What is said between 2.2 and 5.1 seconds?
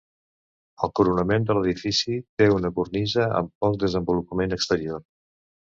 té una cornisa amb poc desenvolupament exterior.